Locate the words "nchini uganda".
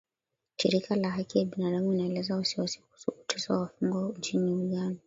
4.17-4.99